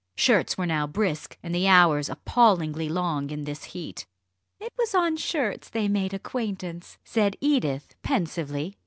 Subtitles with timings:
[0.17, 4.07] Shirts were now brisk, and the hours appallingly long in this heat.
[4.59, 8.73] "It was on shirts they made acquaintance," said Edith pensively.